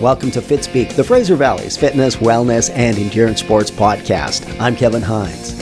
[0.00, 4.58] Welcome to Fitspeek, the Fraser Valley's fitness, wellness, and endurance sports podcast.
[4.58, 5.52] I'm Kevin Hines.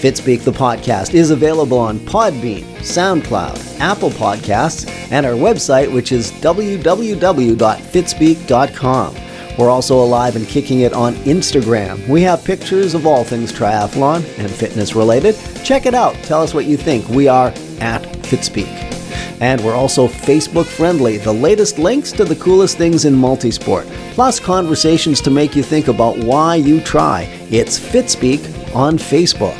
[0.00, 6.30] Fitspeek, the podcast, is available on Podbean, SoundCloud, Apple Podcasts, and our website, which is
[6.30, 9.16] www.fitspeek.com.
[9.58, 12.06] We're also alive and kicking it on Instagram.
[12.06, 15.36] We have pictures of all things triathlon and fitness related.
[15.64, 16.14] Check it out.
[16.22, 17.08] Tell us what you think.
[17.08, 17.48] We are
[17.80, 18.99] at Fitspeek.
[19.40, 21.16] And we're also Facebook friendly.
[21.16, 25.88] The latest links to the coolest things in multisport, plus conversations to make you think
[25.88, 27.22] about why you try.
[27.50, 29.56] It's Fitspeek on Facebook.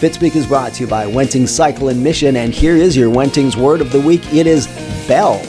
[0.00, 3.56] Fitspeek is brought to you by Wentings Cycle and Mission, and here is your Wentings
[3.56, 4.34] word of the week.
[4.34, 4.66] It is
[5.08, 5.40] bell.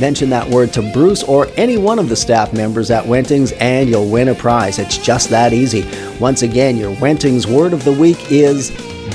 [0.00, 3.88] Mention that word to Bruce or any one of the staff members at Wentings and
[3.88, 4.78] you'll win a prize.
[4.78, 5.88] It's just that easy.
[6.18, 8.70] Once again, your Wentings word of the week is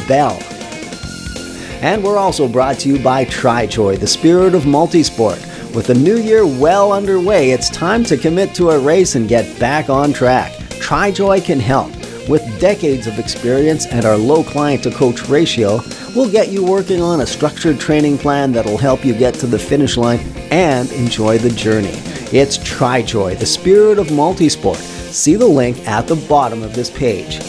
[0.08, 0.40] bell.
[1.82, 5.40] And we're also brought to you by TriJoy, the spirit of multisport.
[5.76, 9.60] With the new year well underway, it's time to commit to a race and get
[9.60, 10.52] back on track.
[10.80, 11.92] TriJoy can help.
[12.28, 15.80] With decades of experience and our low client to coach ratio,
[16.16, 19.60] we'll get you working on a structured training plan that'll help you get to the
[19.60, 20.20] finish line
[20.52, 22.02] and enjoy the journey.
[22.34, 24.78] It's TriJoy, the spirit of multisport.
[25.14, 27.40] See the link at the bottom of this page.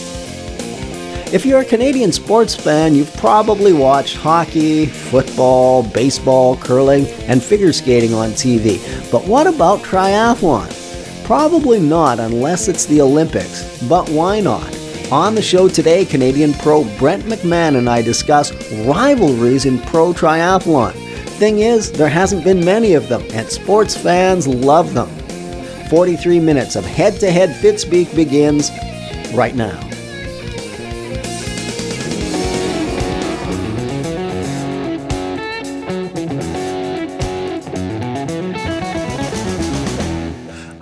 [1.30, 7.70] If you're a Canadian sports fan, you've probably watched hockey, football, baseball, curling, and figure
[7.74, 8.80] skating on TV.
[9.12, 10.72] But what about triathlon?
[11.26, 13.86] Probably not unless it's the Olympics.
[13.86, 14.74] But why not?
[15.12, 18.50] On the show today, Canadian pro Brent McMahon and I discuss
[18.86, 20.92] rivalries in pro triathlon.
[21.36, 25.10] Thing is, there hasn't been many of them, and sports fans love them.
[25.90, 28.70] 43 minutes of head to head Fitspeek begins
[29.34, 29.87] right now.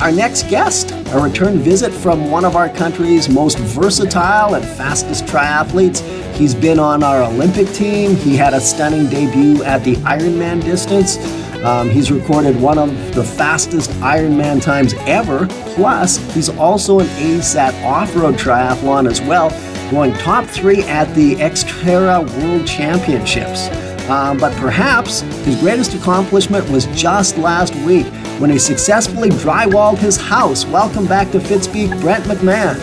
[0.07, 5.25] Our next guest, a return visit from one of our country's most versatile and fastest
[5.25, 6.01] triathletes.
[6.37, 8.15] He's been on our Olympic team.
[8.15, 11.17] He had a stunning debut at the Ironman distance.
[11.65, 15.49] Um, he's recorded one of the fastest Ironman times ever.
[15.75, 19.51] Plus, he's also an ASAT off-road triathlon as well,
[19.91, 23.71] going top three at the Xterra World Championships.
[24.09, 28.07] Um, but perhaps his greatest accomplishment was just last week
[28.39, 30.65] when he successfully drywalled his house.
[30.67, 32.77] Welcome back to Fitspeek, Brent McMahon.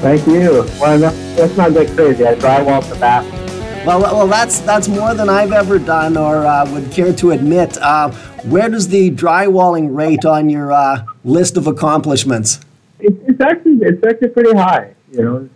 [0.00, 0.64] Thank you.
[0.80, 2.26] Well, that's not that crazy.
[2.26, 3.38] I drywalled the bathroom.
[3.86, 7.78] Well, well, that's that's more than I've ever done or uh, would care to admit.
[7.78, 8.10] Uh,
[8.44, 12.60] where does the drywalling rate on your uh, list of accomplishments?
[13.00, 14.94] It, it's actually it's actually pretty high.
[15.10, 15.48] You know,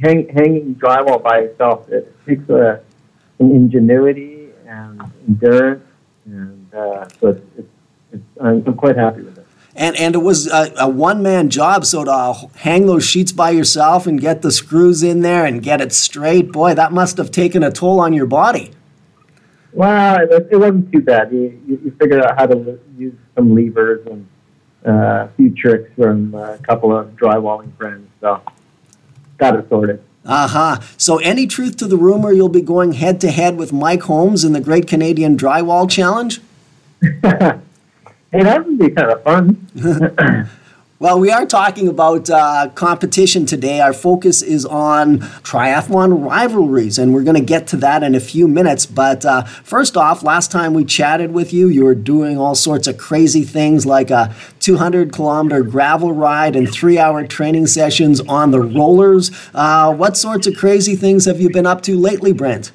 [0.00, 2.80] hang, hanging drywall by itself it takes a,
[3.40, 5.84] an ingenuity and endurance,
[6.26, 7.68] and uh, so it's it's,
[8.40, 9.46] I'm, I'm quite happy with it.
[9.76, 13.50] And, and it was a, a one man job, so to hang those sheets by
[13.50, 17.30] yourself and get the screws in there and get it straight, boy, that must have
[17.30, 18.72] taken a toll on your body.
[19.72, 21.32] Well, it, it wasn't too bad.
[21.32, 24.26] You, you, you figured out how to use some levers and
[24.86, 28.42] uh, a few tricks from a couple of drywalling friends, so
[29.38, 30.02] got it sorted.
[30.24, 30.80] Uh huh.
[30.96, 34.44] So, any truth to the rumor you'll be going head to head with Mike Holmes
[34.44, 36.40] in the Great Canadian Drywall Challenge?
[38.32, 39.66] Hey, that would be kind of fun.
[41.00, 43.80] well, we are talking about uh, competition today.
[43.80, 48.20] Our focus is on triathlon rivalries, and we're going to get to that in a
[48.20, 48.86] few minutes.
[48.86, 52.86] But uh, first off, last time we chatted with you, you were doing all sorts
[52.86, 58.52] of crazy things like a 200 kilometer gravel ride and three hour training sessions on
[58.52, 59.32] the rollers.
[59.52, 62.70] Uh, what sorts of crazy things have you been up to lately, Brent?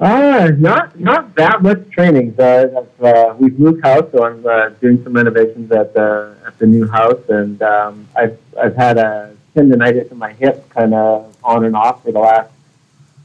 [0.00, 2.32] Uh, not not that much training.
[2.38, 6.66] Uh, uh, we've moved house, so I'm uh, doing some renovations at the at the
[6.66, 11.64] new house, and um, I've I've had a tendonitis in my hip, kind of on
[11.64, 12.52] and off for the last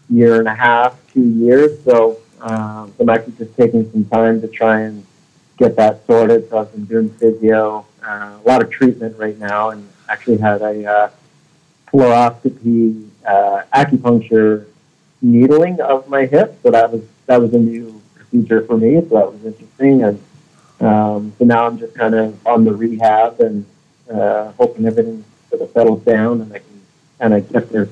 [0.09, 1.84] year and a half, two years.
[1.84, 5.05] So um, I'm actually just taking some time to try and
[5.58, 6.49] get that sorted.
[6.49, 10.64] So I've been doing physio, uh, a lot of treatment right now, and actually had
[10.64, 11.09] a uh,
[11.91, 14.66] fluoroscopy, uh, acupuncture
[15.23, 16.59] needling of my hip.
[16.61, 19.02] So that was that was a new procedure for me.
[19.02, 20.03] So that was interesting.
[20.03, 20.23] And
[20.79, 23.66] um, so now I'm just kind of on the rehab and
[24.14, 26.81] uh, hoping everything sort of settles down and I can
[27.20, 27.90] kind of get this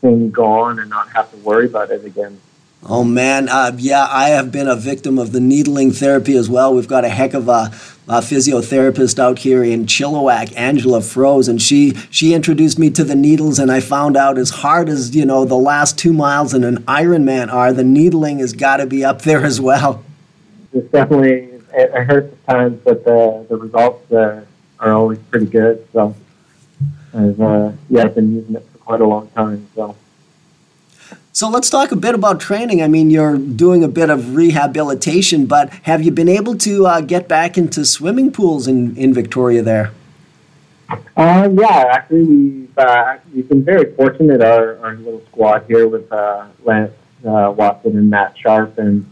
[0.00, 2.40] thing gone and not have to worry about it again.
[2.86, 6.74] Oh man, uh, yeah, I have been a victim of the needling therapy as well.
[6.74, 7.72] We've got a heck of a,
[8.06, 13.14] a, physiotherapist out here in Chilliwack, Angela Froze, and she she introduced me to the
[13.14, 16.62] needles, and I found out as hard as you know the last two miles in
[16.62, 20.04] an Ironman are, the needling has got to be up there as well.
[20.74, 24.44] It's definitely it hurts at times, but the the results uh,
[24.78, 25.88] are always pretty good.
[25.94, 26.14] So
[27.14, 29.68] I've uh, yeah, I've been using it for quite a long time.
[29.74, 29.96] So.
[31.34, 32.80] So let's talk a bit about training.
[32.80, 37.00] I mean, you're doing a bit of rehabilitation, but have you been able to uh,
[37.00, 39.90] get back into swimming pools in, in Victoria there?
[41.16, 44.42] Uh, yeah, actually, we've, uh, we've been very fortunate.
[44.42, 46.92] Our, our little squad here with uh, Lance
[47.26, 49.04] uh, Watson and Matt Sharpe and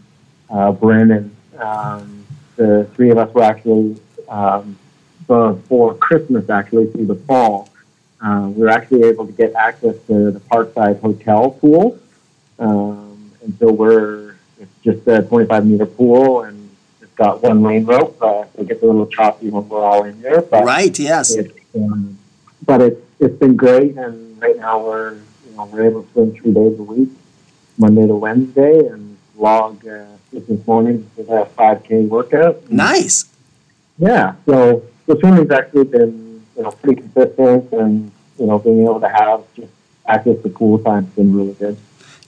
[0.48, 2.24] uh, and Um,
[2.54, 3.96] the three of us were actually,
[4.28, 4.78] um,
[5.26, 7.68] before Christmas, actually, through the fall,
[8.24, 11.98] uh, we were actually able to get access to the Parkside Hotel pool.
[12.58, 16.70] Um, and so we're it's just a 25 meter pool and
[17.00, 18.16] it's got one lane rope.
[18.22, 20.42] Uh, so it gets a little choppy when we're all in there.
[20.42, 20.96] But right.
[20.98, 21.34] Yes.
[21.34, 22.18] It, um,
[22.64, 26.32] but it's it's been great, and right now we're you know we're able to swim
[26.34, 27.08] three days a week,
[27.78, 32.70] Monday to Wednesday, and log uh, this morning with a 5K workout.
[32.70, 33.26] Nice.
[33.98, 34.34] Yeah.
[34.46, 39.08] So the swimming's actually been you know pretty consistent, and you know being able to
[39.08, 39.72] have just
[40.06, 41.76] access to pool time's been really good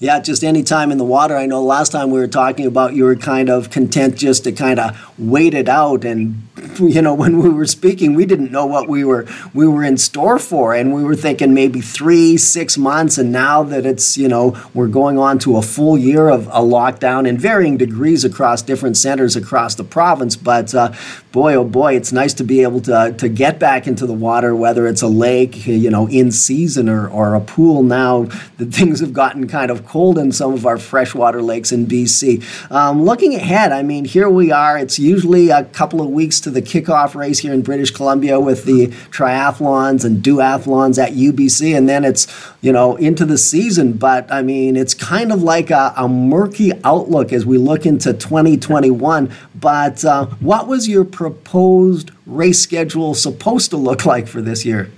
[0.01, 1.37] yeah, just any time in the water.
[1.37, 4.53] I know last time we were talking about you were kind of content just to
[4.53, 6.43] kind of wait it out and
[6.79, 9.97] you know when we were speaking we didn't know what we were we were in
[9.97, 14.29] store for and we were thinking maybe 3 6 months and now that it's you
[14.29, 18.63] know we're going on to a full year of a lockdown in varying degrees across
[18.63, 20.93] different centers across the province but uh,
[21.33, 24.55] boy oh boy it's nice to be able to to get back into the water
[24.55, 28.25] whether it's a lake you know in season or or a pool now
[28.57, 32.71] that things have gotten kind of cold in some of our freshwater lakes in BC.
[32.71, 34.79] Um, looking ahead, I mean, here we are.
[34.79, 38.65] It's usually a couple of weeks to the kickoff race here in British Columbia with
[38.65, 42.27] the triathlons and duathlons at UBC, and then it's
[42.63, 43.93] you know into the season.
[43.95, 48.13] But I mean, it's kind of like a, a murky outlook as we look into
[48.13, 49.31] 2021.
[49.55, 54.91] But uh, what was your proposed race schedule supposed to look like for this year?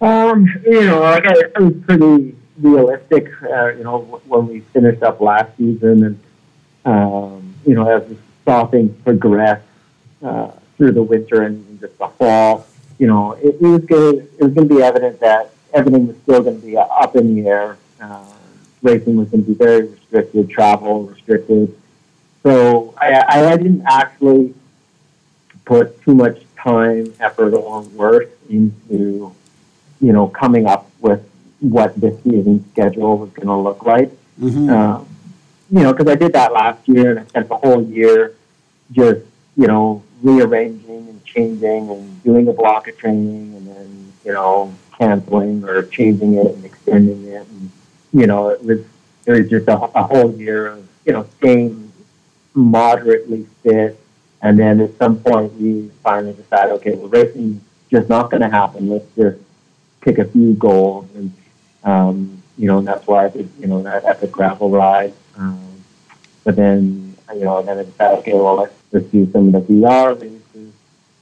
[0.00, 1.18] Um, you know, I,
[1.56, 6.20] I was pretty realistic, uh, you know, when we finished up last season and,
[6.86, 9.60] um, you know, as we saw things progress
[10.22, 12.66] uh, through the winter and just the fall,
[12.98, 16.16] you know, it, it was going it was going to be evident that everything was
[16.22, 17.78] still going to be up in the air.
[18.00, 18.24] Uh,
[18.82, 21.74] racing was going to be very restricted, travel restricted.
[22.42, 24.54] So I, I didn't actually
[25.64, 29.34] put too much time, effort, or work into,
[30.00, 31.26] you know, coming up with
[31.60, 34.10] what this season schedule was going to look like.
[34.40, 34.70] Mm-hmm.
[34.70, 35.08] Um,
[35.70, 38.34] you know, because I did that last year, and I spent the whole year
[38.90, 39.20] just
[39.56, 44.74] you know rearranging and changing and doing a block of training, and then you know
[44.98, 47.70] canceling or changing it and extending it, and
[48.12, 48.80] you know it was
[49.26, 51.92] it was just a, a whole year of you know staying
[52.54, 53.98] moderately fit,
[54.42, 57.60] and then at some point we finally decided, okay, well racing
[57.90, 58.88] just not going to happen.
[58.88, 59.38] Let's just
[60.00, 61.32] pick a few goals and
[61.82, 65.14] um, you know, and that's why I did, you know, that epic gravel ride.
[65.36, 65.82] Um,
[66.44, 69.72] but then, you know, and then I decided, okay, well, let's, do some of the
[69.72, 70.72] VR races.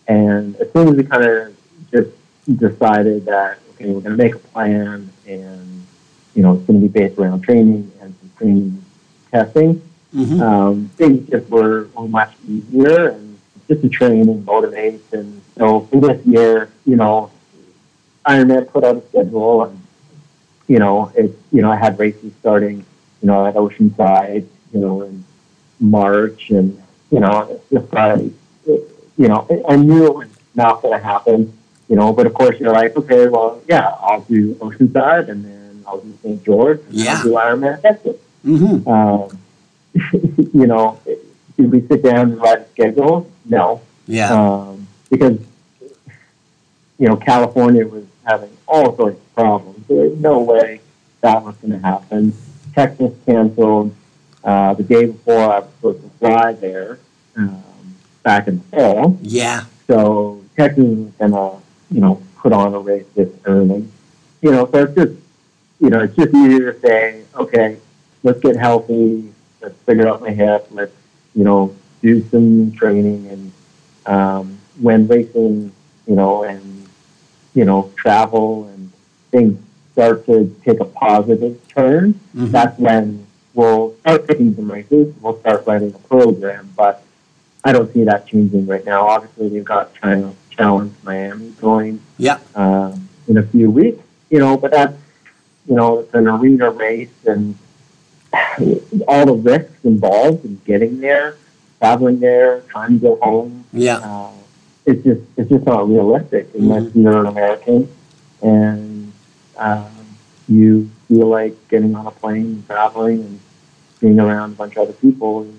[0.07, 1.57] And as soon as we kind of
[1.91, 2.11] just
[2.47, 5.87] decided that, okay, we're going to make a plan and,
[6.35, 8.85] you know, it's going to be based around training and some training
[9.31, 9.83] testing,
[10.15, 10.41] mm-hmm.
[10.41, 13.39] um, things just were, were much easier and
[13.69, 15.03] just to train and motivate.
[15.13, 17.31] And so for this year, you know,
[18.27, 19.79] Ironman put out a schedule and
[20.69, 22.85] you know, it, you know, I had races starting,
[23.23, 25.25] you know, at Oceanside, you know, in
[25.81, 26.81] March, and
[27.11, 28.21] you know, just like,
[28.67, 31.53] you know, I knew it was not going to happen,
[31.89, 35.85] you know, but of course you're like, okay, well, yeah, I'll do Oceanside, and then
[35.87, 36.45] I'll do St.
[36.45, 37.17] George, and yeah.
[37.17, 38.17] I'll do Ironman Texas.
[38.45, 38.89] Mm-hmm.
[38.89, 39.39] Um,
[40.55, 41.01] you know,
[41.57, 43.31] did we sit down and write a schedule?
[43.45, 43.81] No.
[44.07, 44.33] Yeah.
[44.33, 45.39] Um, because
[46.99, 49.87] you know, California was having all sorts of problems.
[49.87, 50.81] There's no way
[51.21, 52.35] that was going to happen.
[52.75, 53.95] Texas canceled
[54.49, 56.99] uh, the day before I was supposed to fly there
[57.37, 57.63] um,
[58.23, 59.19] back in the fall.
[59.21, 59.65] Yeah.
[59.87, 61.59] So Texas was going to,
[61.91, 63.87] you know, put on a race this early.
[64.41, 65.13] You know, so it's just,
[65.81, 67.77] you know, it's just easier to say, okay,
[68.23, 69.35] let's get healthy.
[69.61, 70.69] Let's figure out my hip.
[70.71, 70.97] Let's,
[71.35, 73.27] you know, do some training.
[73.27, 73.53] And
[74.07, 75.73] um, when racing,
[76.07, 76.89] you know, and
[77.53, 78.93] you know, travel and
[79.31, 79.61] things
[79.93, 82.51] start to take a positive turn, mm-hmm.
[82.51, 85.15] that's when we'll start picking some races.
[85.21, 87.03] We'll start writing a program, but
[87.65, 89.09] I don't see that changing right now.
[89.09, 92.39] Obviously, we've got China Challenge Miami going yeah.
[92.55, 94.97] Um, in a few weeks, you know, but that's,
[95.69, 97.57] you know, it's an arena race and
[99.07, 101.37] all the risks involved in getting there,
[101.79, 103.65] traveling there, trying to go home.
[103.73, 103.99] Yeah.
[103.99, 104.33] Uh,
[104.87, 107.03] it's just it's just not realistic unless mm-hmm.
[107.03, 107.89] you're an American
[108.41, 109.13] and
[109.59, 109.91] um,
[110.49, 113.41] you feel like getting on a plane and traveling and
[114.01, 115.55] being around a bunch of other people is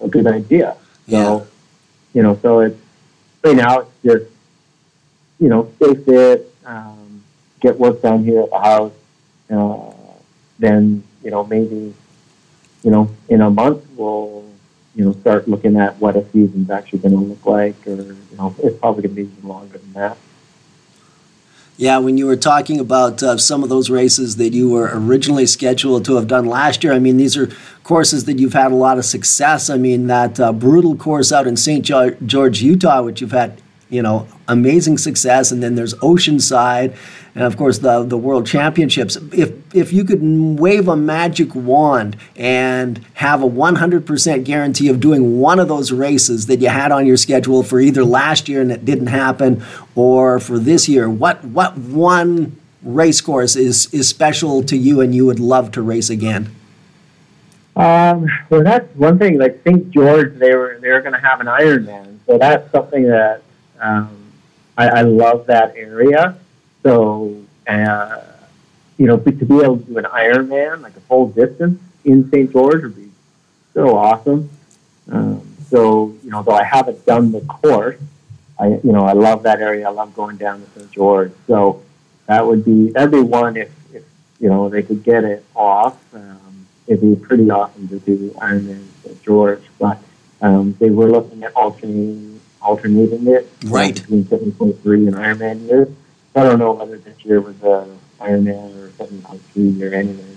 [0.00, 0.76] a good idea.
[1.08, 1.44] So, yeah.
[2.14, 2.80] you know, so it's
[3.42, 4.24] right now it's just
[5.38, 7.22] you know stay fit, um,
[7.60, 8.92] get work done here at the house.
[9.50, 9.92] Uh,
[10.58, 11.94] then you know maybe
[12.82, 14.44] you know in a month we'll
[14.94, 18.36] you know start looking at what a season's actually going to look like, or you
[18.38, 20.16] know it's probably going to be even longer than that.
[21.76, 25.44] Yeah, when you were talking about uh, some of those races that you were originally
[25.44, 27.50] scheduled to have done last year, I mean, these are
[27.82, 29.68] courses that you've had a lot of success.
[29.68, 31.84] I mean, that uh, brutal course out in St.
[31.84, 35.52] George, Utah, which you've had, you know, amazing success.
[35.52, 36.96] And then there's Oceanside,
[37.34, 39.16] and of course the the World Championships.
[39.32, 45.40] If if you could wave a magic wand and have a 100% guarantee of doing
[45.40, 48.72] one of those races that you had on your schedule for either last year and
[48.72, 49.64] it didn't happen,
[49.94, 55.14] or for this year, what what one race course is is special to you and
[55.14, 56.54] you would love to race again?
[57.76, 59.38] Um, well, that's one thing.
[59.38, 59.90] Like St.
[59.90, 63.42] George, they were they were going to have an Ironman, so that's something that
[63.84, 64.32] um,
[64.78, 66.36] I, I love that area.
[66.82, 68.22] So, uh,
[68.96, 72.50] you know, to be able to do an Ironman, like a full distance in St.
[72.50, 73.10] George would be
[73.74, 74.50] so awesome.
[75.10, 77.98] Um, so, you know, though I haven't done the course,
[78.58, 79.86] I, you know, I love that area.
[79.86, 80.90] I love going down to St.
[80.90, 81.32] George.
[81.46, 81.82] So
[82.26, 84.04] that would be, that'd be one if, if
[84.40, 85.98] you know, they could get it off.
[86.14, 89.22] Um, it'd be pretty awesome to do Ironman St.
[89.22, 89.62] George.
[89.78, 89.98] But
[90.40, 92.33] um, they were looking at alternating
[92.64, 93.94] alternating it right.
[93.94, 95.88] between 70.3 and Ironman years.
[96.34, 97.86] I don't know whether this year was a
[98.20, 100.33] Ironman or 70.3 year anyway.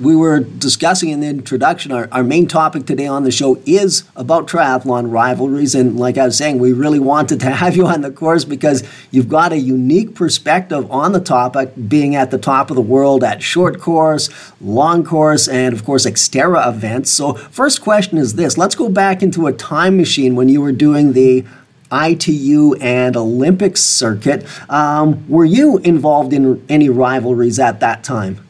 [0.00, 4.02] We were discussing in the introduction, our, our main topic today on the show is
[4.16, 5.76] about triathlon rivalries.
[5.76, 8.82] And like I was saying, we really wanted to have you on the course because
[9.12, 13.22] you've got a unique perspective on the topic, being at the top of the world
[13.22, 17.12] at short course, long course, and of course, Xterra events.
[17.12, 20.72] So, first question is this let's go back into a time machine when you were
[20.72, 21.44] doing the
[21.92, 24.44] ITU and Olympic circuit.
[24.68, 28.40] Um, were you involved in any rivalries at that time?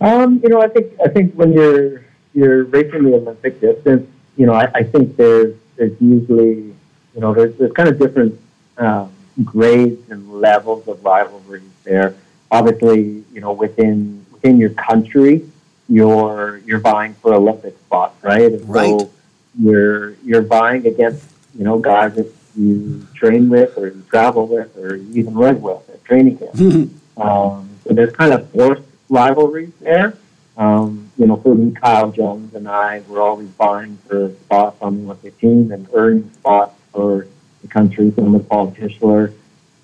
[0.00, 4.46] Um, you know, I think I think when you're you're racing the Olympic distance, you
[4.46, 6.74] know, I, I think there's there's usually
[7.14, 8.38] you know there's there's kind of different
[8.78, 9.10] um,
[9.44, 12.14] grades and levels of rivalries there.
[12.50, 15.48] Obviously, you know, within within your country,
[15.88, 18.52] you're you're vying for Olympic spots, right?
[18.52, 19.00] And right.
[19.00, 19.10] So
[19.58, 21.24] you're you're vying against
[21.56, 25.62] you know guys that you train with or you travel with or you even live
[25.62, 26.54] with at training camp.
[27.16, 30.16] um, so there's kind of forced rivalries there.
[30.56, 35.04] Um, you know, including Kyle Jones and I were always vying for spots on the
[35.04, 37.26] Olympic team and earning spots for
[37.60, 38.10] the country.
[38.16, 39.34] Same with Paul Tichelaar.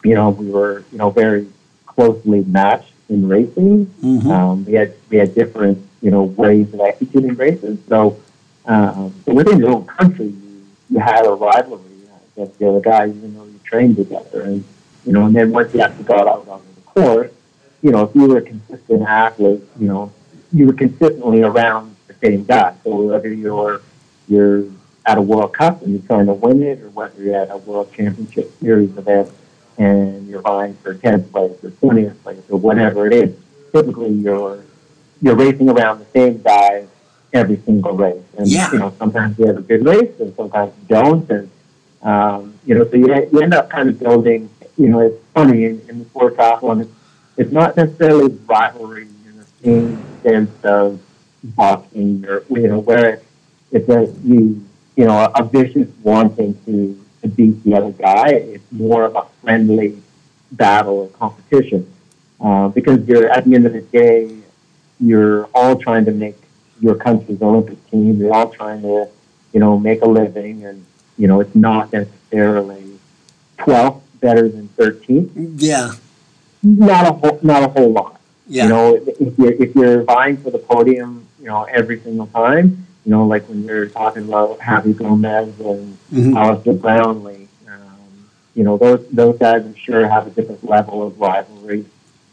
[0.02, 1.46] You know, we were, you know, very
[1.84, 3.86] closely matched in racing.
[3.86, 4.30] Mm-hmm.
[4.30, 7.78] Um, we had we had different, you know, ways of executing races.
[7.88, 8.18] So,
[8.64, 11.82] um, so within your own country, you, you had a rivalry
[12.34, 14.42] against the other guys, even though you trained together.
[14.42, 14.64] And
[15.04, 17.31] you know, and then once you actually got out on the course,
[17.82, 20.12] you know, if you were a consistent athlete, you know,
[20.52, 22.74] you were consistently around the same guy.
[22.84, 23.82] So whether you're
[24.28, 24.64] you're
[25.04, 27.56] at a World Cup and you're trying to win it, or whether you're at a
[27.56, 29.30] World Championship Series event
[29.78, 33.36] and you're vying for 10th place or 20th place or whatever it is,
[33.72, 34.62] typically you're
[35.20, 36.86] you're racing around the same guys
[37.32, 38.22] every single race.
[38.38, 38.70] And yeah.
[38.72, 41.28] you know, sometimes you have a good race and sometimes you don't.
[41.30, 41.50] And
[42.02, 44.50] um, you know, so you, you end up kind of building.
[44.76, 46.82] You know, it's funny in, in the sport triathlon.
[46.82, 46.90] It's
[47.36, 51.00] it's not necessarily rivalry in the same sense of
[51.42, 53.20] boxing or you know where
[53.70, 54.64] it's a you
[54.96, 58.30] you know a vicious wanting to to beat the other guy.
[58.30, 60.00] It's more of a friendly
[60.52, 61.90] battle or competition
[62.40, 64.36] uh, because you're at the end of the day
[65.00, 66.36] you're all trying to make
[66.80, 68.18] your country's Olympic team.
[68.18, 69.08] You're all trying to
[69.52, 70.84] you know make a living and
[71.16, 72.98] you know it's not necessarily
[73.58, 75.30] 12th better than 13th.
[75.56, 75.92] Yeah
[76.62, 78.20] not a whole, not a whole lot.
[78.46, 78.64] Yeah.
[78.64, 82.86] You know, if you're if you're vying for the podium, you know, every single time,
[83.04, 86.36] you know, like when you're talking about Javi Gomez and mm-hmm.
[86.36, 91.20] Alistair Brownlee, um, you know, those those guys I'm sure have a different level of
[91.20, 91.84] rivalry,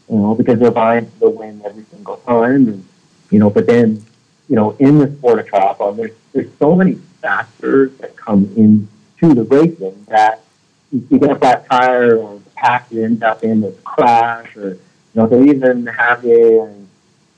[0.08, 2.86] you know, because they're vying for the win every single time, and
[3.30, 4.04] you know, but then,
[4.48, 9.34] you know, in the sport of triathlon, there's there's so many factors that come into
[9.34, 10.42] the racing that
[10.92, 14.78] you get that tire or the pack end up in is crash or you
[15.14, 16.72] know they even have a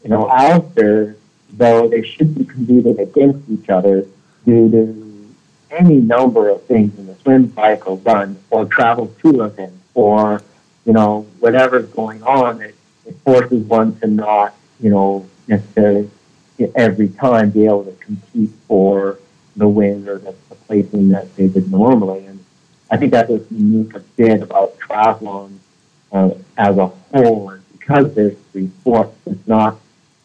[0.02, 1.17] you know out there
[1.52, 4.07] though they should be competing against each other
[4.45, 5.35] due to
[5.71, 10.43] any number of things in the swim, or run, or travel to events, or
[10.85, 12.61] you know whatever's going on.
[12.61, 12.75] It,
[13.07, 16.11] it forces one to not you know necessarily
[16.76, 19.19] every time be able to compete for
[19.57, 22.26] the win or the, the placing that they did normally.
[22.92, 25.56] I think that's what's unique a bit about triathlon
[26.12, 27.49] uh, as a whole.
[27.49, 29.78] And because there's three sports, it's not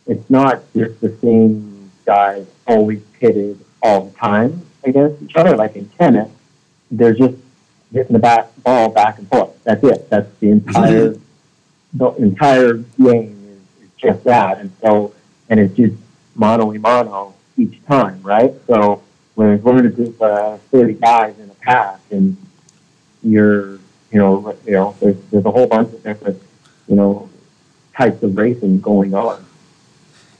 [0.05, 5.55] it's not just the same guys always pitted all the time against each other.
[5.55, 6.29] Like in tennis,
[6.91, 7.35] they're just
[7.93, 9.63] hitting the back ball back and forth.
[9.63, 10.09] That's it.
[10.09, 11.15] That's the entire
[11.93, 14.57] the entire game is, is just that.
[14.57, 15.13] And so
[15.47, 15.95] and it's just
[16.35, 18.53] mano a mano each time, right?
[18.67, 19.03] So
[19.35, 22.35] when we're in a group of 30 guys in a pack and
[23.23, 23.73] you're,
[24.11, 26.41] you know, you know, there's, there's a whole bunch of different,
[26.87, 27.29] you know,
[27.95, 29.43] types of racing going on.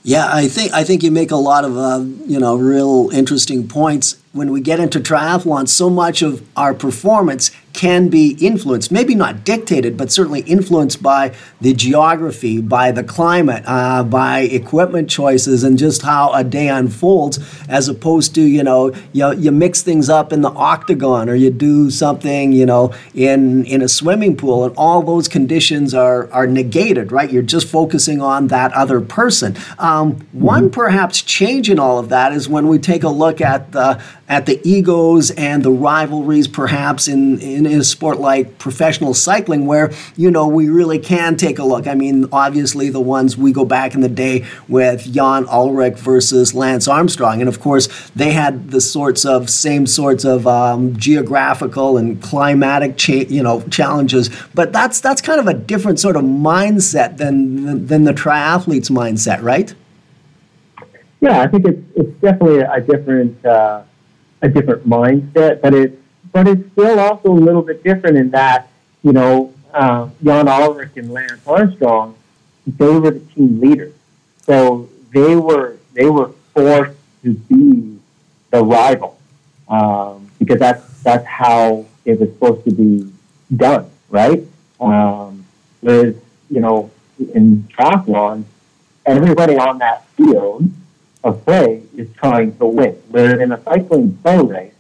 [0.04, 3.68] Yeah, I think I think you make a lot of uh, you know real interesting
[3.68, 5.68] points when we get into triathlon.
[5.68, 11.32] So much of our performance can be influenced, maybe not dictated, but certainly influenced by
[11.62, 17.38] the geography, by the climate, uh, by equipment choices, and just how a day unfolds,
[17.70, 21.52] as opposed to, you know, you, you mix things up in the octagon or you
[21.52, 26.48] do something, you know, in, in a swimming pool, and all those conditions are, are
[26.48, 27.32] negated, right?
[27.32, 29.56] You're just focusing on that other person.
[29.78, 30.42] Um, mm-hmm.
[30.42, 34.02] One perhaps change in all of that is when we take a look at the,
[34.28, 39.66] at the egos and the rivalries, perhaps in, in in a sport like professional cycling
[39.66, 41.88] where, you know, we really can take a look.
[41.88, 46.54] I mean, obviously the ones we go back in the day with Jan Ullrich versus
[46.54, 47.40] Lance Armstrong.
[47.40, 52.98] And of course, they had the sorts of same sorts of um, geographical and climatic,
[52.98, 54.30] cha- you know, challenges.
[54.54, 59.42] But that's that's kind of a different sort of mindset than than the triathlete's mindset,
[59.42, 59.74] right?
[61.20, 63.84] Yeah, I think it's it's definitely a different uh,
[64.42, 65.96] a different mindset, but it's
[66.38, 68.70] but it's still also a little bit different in that,
[69.02, 72.16] you know, uh, Jan Ullrich and Lance Armstrong,
[72.68, 73.96] they were the team leaders.
[74.44, 77.98] So they were they were forced to be
[78.52, 79.18] the rival
[79.68, 83.12] um, because that's that's how it was supposed to be
[83.56, 84.44] done, right?
[84.80, 85.44] Um,
[85.82, 86.14] whereas
[86.52, 86.92] you know
[87.34, 88.44] in triathlon,
[89.08, 90.70] everybody on that field
[91.24, 92.94] of play is trying to win.
[93.10, 94.76] Where in a cycling pro race,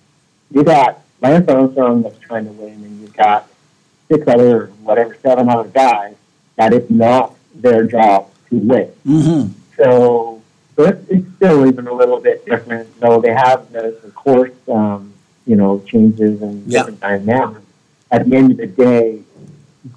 [0.52, 3.50] you got Lance Armstrong that's trying to win, and you've got
[4.08, 6.16] six other, whatever, seven other guys
[6.56, 8.92] that it's not their job to win.
[9.06, 9.54] Mm-hmm.
[9.76, 10.42] So,
[10.76, 14.52] so it's, it's, still even a little bit different, though they have the, the course,
[14.68, 15.14] um,
[15.46, 16.80] you know, changes and yeah.
[16.80, 17.62] different dynamics.
[18.10, 19.22] At the end of the day,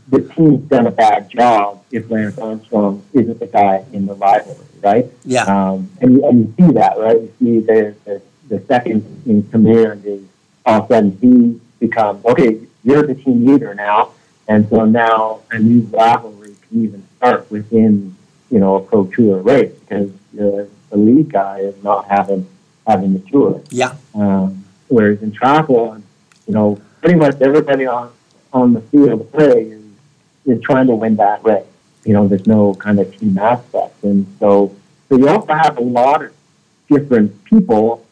[0.09, 4.67] the team's done a bad job if Lance Armstrong isn't the guy in the rivalry,
[4.83, 5.07] right?
[5.25, 5.45] Yeah.
[5.45, 7.21] Um, and, you, and you see that, right?
[7.21, 10.23] You see the, the, the second in command is
[10.71, 14.13] all of a sudden he becomes, okay, you're the team leader now.
[14.49, 18.17] And so now a new rivalry can even start within,
[18.51, 22.47] you know, a pro tour race because the, the lead guy is not having
[22.87, 23.63] having the tour.
[23.71, 23.95] Yeah.
[24.15, 26.03] Um, whereas in triathlon,
[26.47, 28.11] you know, pretty much everybody on
[28.53, 29.83] on the field of play is
[30.47, 31.65] is trying to win that race.
[32.05, 34.75] You know, there's no kind of team aspect, and so
[35.09, 36.33] so you also have a lot of
[36.89, 38.05] different people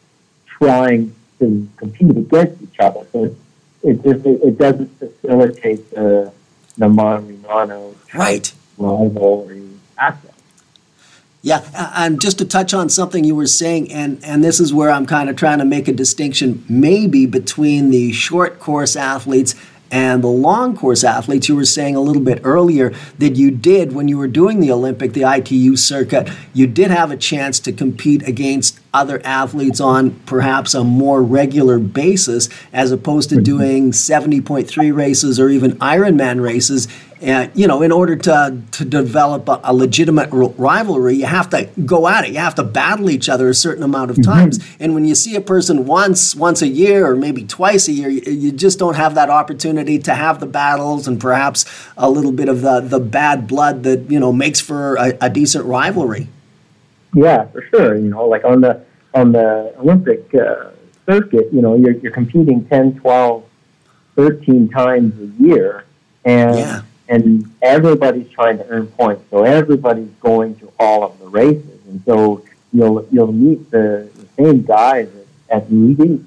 [0.45, 3.05] trying to compete against each other.
[3.11, 3.35] So
[3.83, 6.31] it, just it, it doesn't facilitate the
[6.77, 10.35] the mano right rivalry aspect.
[11.41, 11.63] Yeah,
[11.95, 15.05] and just to touch on something you were saying, and, and this is where I'm
[15.05, 19.55] kind of trying to make a distinction maybe between the short course athletes
[19.91, 23.93] and the long course athletes, you were saying a little bit earlier that you did
[23.93, 27.71] when you were doing the Olympic, the ITU circuit, you did have a chance to
[27.71, 34.95] compete against other athletes on perhaps a more regular basis as opposed to doing 70.3
[34.95, 36.87] races or even Ironman races
[37.21, 41.69] and you know, in order to to develop a, a, legitimate rivalry, you have to
[41.85, 42.31] go at it.
[42.31, 44.31] You have to battle each other a certain amount of mm-hmm.
[44.31, 44.59] times.
[44.79, 48.09] And when you see a person once, once a year, or maybe twice a year,
[48.09, 51.65] you, you, just don't have that opportunity to have the battles and perhaps
[51.97, 55.29] a little bit of the the bad blood that you know makes for a, a
[55.29, 56.29] decent rivalry.
[57.13, 57.95] Yeah, for sure.
[57.95, 60.71] You know, like on the on the Olympic uh,
[61.05, 63.43] circuit, you know, you're you're competing 10, 12,
[64.15, 65.85] 13 times a year,
[66.25, 69.23] and yeah and everybody's trying to earn points.
[69.31, 74.27] So everybody's going to all of the races, and so you'll you'll meet the, the
[74.37, 75.09] same guys
[75.49, 76.23] at, at least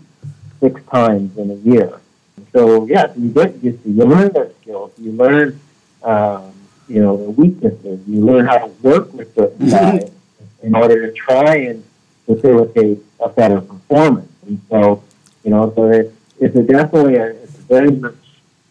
[0.60, 2.00] six times in a year.
[2.52, 5.58] So yeah, so you get you, you learn their skills, you learn
[6.02, 6.52] um,
[6.88, 10.10] you know their weaknesses, you learn how to work with certain guys
[10.62, 11.84] in order to try and
[12.26, 14.32] facilitate a better performance.
[14.46, 15.02] And so
[15.44, 18.14] You know, so it's it's a definitely a, it's very much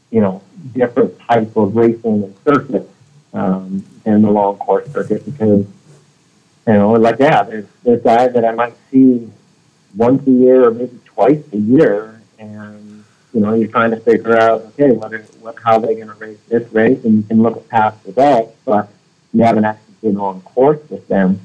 [0.09, 0.41] you know
[0.73, 2.89] different type of racing and circuit
[3.33, 5.65] um, than the long course circuit because
[6.67, 9.29] you know, like yeah, there's there's guys that I might see
[9.95, 14.37] once a year or maybe twice a year, and you know, you're trying to figure
[14.37, 17.41] out okay, what, are, what how they're going to race this race, and you can
[17.41, 18.89] look at past results, but
[19.33, 21.39] you haven't actually been on course with them.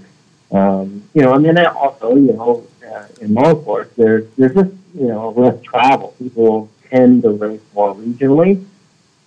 [0.50, 5.08] Um, you know, and then also, you know, uh, in course, there's there's just you
[5.08, 6.14] know less travel.
[6.18, 8.64] People tend to race more regionally,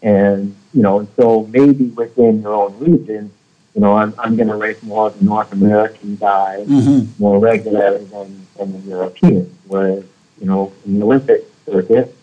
[0.01, 3.31] and you know, and so maybe within your own region,
[3.75, 7.21] you know, I'm, I'm going to race more of the North American guys mm-hmm.
[7.21, 9.53] more regularly than, than the Europeans.
[9.67, 10.03] Whereas,
[10.39, 12.15] you know, in the Olympic circuit,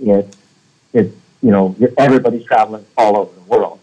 [0.00, 0.36] it's,
[0.92, 3.80] it's you know, everybody's traveling all over the world.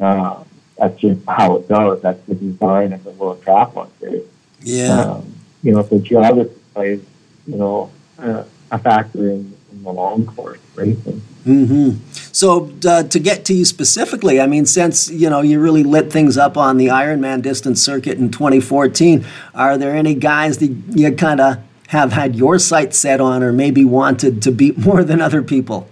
[0.00, 0.44] Um,
[0.76, 2.02] that's just how it goes.
[2.02, 4.26] That's the design of the World Triathlon Series.
[4.60, 5.00] Yeah.
[5.00, 7.04] Um, you know, so geography plays,
[7.46, 11.22] you know, uh, a factor in, in the long course racing.
[11.46, 12.02] Mm-hmm.
[12.32, 16.10] So uh, to get to you specifically, I mean, since you know you really lit
[16.10, 21.12] things up on the Ironman distance circuit in 2014, are there any guys that you
[21.12, 21.58] kind of
[21.88, 25.86] have had your sights set on, or maybe wanted to beat more than other people?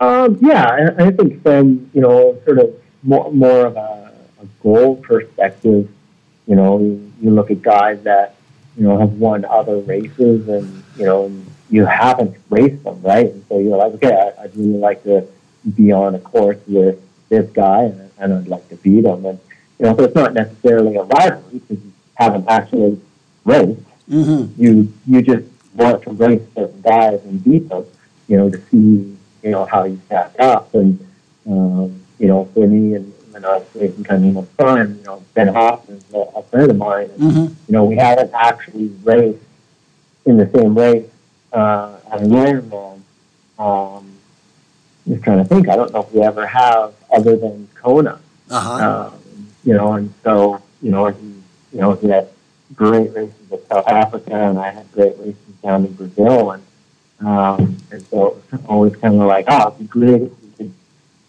[0.00, 4.46] Um, yeah, I, I think from you know sort of more, more of a, a
[4.62, 5.88] goal perspective,
[6.46, 8.34] you know, you, you look at guys that
[8.76, 11.32] you know have won other races and you know.
[11.70, 13.26] You haven't raced them, right?
[13.26, 15.26] And so you're like, okay, I, would really like to
[15.74, 19.24] be on a course with this guy, and, and I'd like to beat him.
[19.24, 19.40] And
[19.78, 23.00] you know, so it's not necessarily a rivalry because you haven't actually
[23.44, 23.80] raced.
[24.08, 24.62] Mm-hmm.
[24.62, 27.86] You you just want to race certain guys and beat them,
[28.28, 30.74] you know, to see you know how you stack up.
[30.74, 31.04] And
[31.46, 35.22] um, you know, for me and when I was racing kind of fun, you know,
[35.34, 37.10] Ben Hoffman's a, a friend of mine.
[37.10, 37.54] And, mm-hmm.
[37.66, 39.42] You know, we haven't actually raced
[40.24, 41.10] in the same race
[41.52, 43.00] uh, at an Ironman.
[43.58, 44.18] Um,
[45.06, 45.68] just trying to think.
[45.68, 48.20] I don't know if we ever have other than Kona.
[48.50, 49.10] Uh-huh.
[49.12, 51.26] Um, you know, and so you know, he,
[51.72, 52.28] you know, he had
[52.74, 56.62] great races in South Africa, and I had great races down in Brazil, and
[57.20, 60.48] um, and so it was always kind of like, oh, it'd be great if we
[60.56, 60.74] could,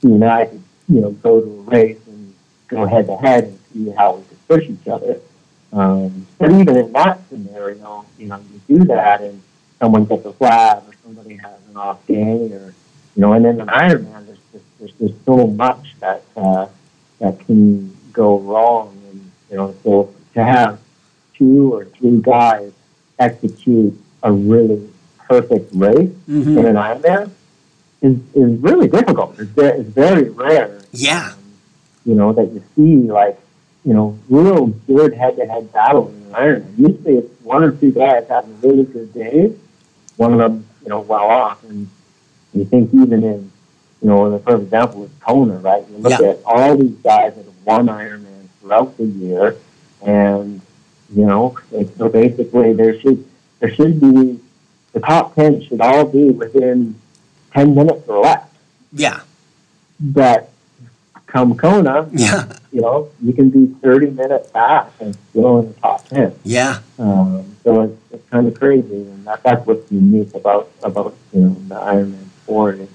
[0.02, 2.34] you and I could, you know, go to a race and
[2.67, 5.19] go head to head and see how we could push each other.
[5.74, 9.41] Um, but even in that scenario, you know, you do that, and
[9.80, 12.74] someone gets a flat or somebody has an off day or
[13.15, 16.67] you know, and then an Ironman, there's just there's just so much that uh,
[17.19, 20.80] that can go wrong, and you know, so to have
[21.34, 22.74] two or three guys
[23.17, 26.58] execute a really perfect race mm-hmm.
[26.58, 27.32] in an Ironman
[28.05, 29.39] is is really difficult.
[29.39, 30.79] It's very, it's very rare.
[30.91, 31.39] Yeah, um,
[32.05, 33.39] you know that you see like
[33.83, 36.77] you know real good head to head battle in an Ironman.
[36.77, 39.57] Usually, it's one or two guys having really good days
[40.17, 41.63] one of them, you know, well off.
[41.63, 41.89] And
[42.53, 43.51] you think even in,
[44.01, 45.87] you know, the first example is Kona, right?
[45.89, 46.29] You look yeah.
[46.29, 49.57] at all these guys that have won Ironman throughout the year,
[50.05, 50.61] and
[51.13, 51.57] you know,
[51.97, 53.25] so basically there should
[53.59, 54.39] there should be
[54.93, 56.99] the top ten should all be within
[57.55, 58.47] ten minutes or less.
[58.91, 59.21] Yeah.
[59.99, 60.51] But
[61.27, 62.51] come Kona, yeah.
[62.71, 66.33] you know, you can be 30 minutes fast and still in the top 10.
[66.43, 66.79] Yeah.
[66.99, 71.41] Um, so it's, it's kind of crazy, and that, that's what's unique about, about you
[71.41, 72.79] know, the Ironman sport.
[72.79, 72.91] It's,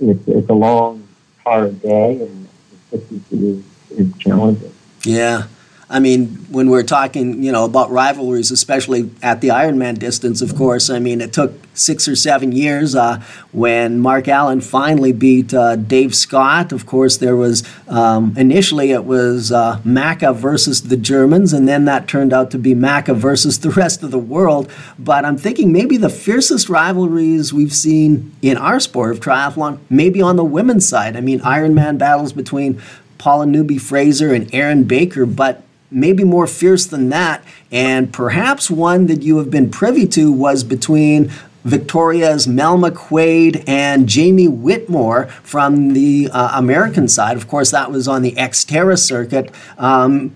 [0.00, 1.08] it's, it's a long,
[1.44, 2.48] hard day, and
[2.92, 4.74] it's, it's, it's challenging.
[5.02, 5.46] Yeah.
[5.92, 10.54] I mean, when we're talking, you know, about rivalries, especially at the Ironman distance, of
[10.54, 15.52] course, I mean, it took six or seven years uh, when Mark Allen finally beat
[15.52, 16.70] uh, Dave Scott.
[16.70, 21.86] Of course, there was um, initially it was uh, Macca versus the Germans, and then
[21.86, 24.70] that turned out to be Macca versus the rest of the world.
[24.96, 30.22] But I'm thinking maybe the fiercest rivalries we've seen in our sport of triathlon, maybe
[30.22, 31.16] on the women's side.
[31.16, 32.80] I mean, Ironman battles between
[33.18, 37.44] Paula Newby Fraser and Erin Baker, but maybe more fierce than that.
[37.70, 41.30] And perhaps one that you have been privy to was between
[41.64, 47.36] Victoria's Mel McQuaid and Jamie Whitmore from the uh, American side.
[47.36, 49.50] Of course, that was on the Xterra circuit.
[49.76, 50.34] Um,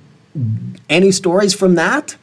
[0.90, 2.16] any stories from that?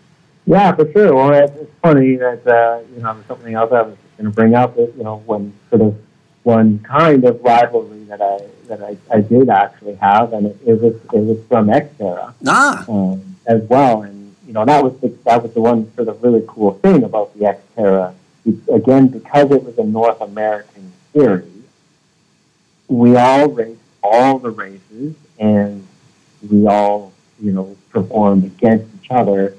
[0.46, 1.16] Yeah, for sure.
[1.16, 4.76] Well, it's funny that uh, you know something else I was going to bring up.
[4.76, 6.00] That, you know, when sort of
[6.44, 10.82] one kind of rivalry that I that I, I did actually have, and it, it
[10.82, 12.86] was it was from Xterra ah.
[12.90, 14.04] um, as well.
[14.04, 17.04] And you know that was the, that was the one sort of really cool thing
[17.04, 18.14] about the Xterra.
[18.70, 21.64] Again, because it was a North American series,
[22.88, 25.88] we all raced all the races, and
[26.50, 29.56] we all you know performed against each other.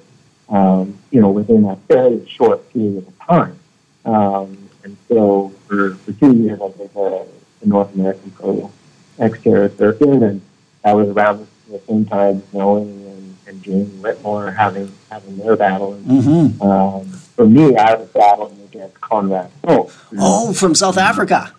[0.50, 3.58] Um, you know, within a fairly short period of time.
[4.04, 7.26] Um, and so for, for two years, I did the,
[7.62, 8.70] the North American Pro
[9.18, 10.40] Xterra circuit, and
[10.82, 15.94] that was around the same time Snowy and, and Jamie Whitmore having having their battle.
[15.94, 16.62] And, Mm-hmm.
[16.62, 17.04] um,
[17.36, 19.92] for me, I was battling against Conrad Stoltz.
[20.18, 21.52] Oh, from South Africa.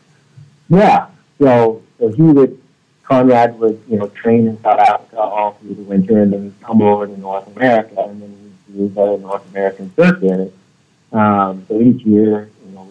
[0.69, 1.07] Yeah.
[1.39, 2.61] So, so he would,
[3.03, 6.81] Conrad would, you know, train in South Africa all through the winter and then come
[6.81, 10.53] over to North America and then he'd do the North American circuit.
[11.11, 12.87] Um, so each year, you know,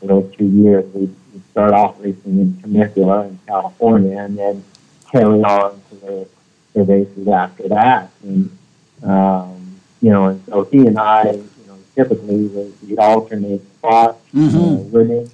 [0.00, 1.14] for those two years, we'd
[1.58, 4.62] start off racing in Temecula in California and then
[5.10, 6.28] carry on to the,
[6.72, 8.10] the races after that.
[8.22, 8.56] And,
[9.02, 14.20] um, you know, and so he and I, you know, typically we'd we'd alternate spots,
[14.32, 14.54] Mhm.
[14.54, 15.28] uh, winning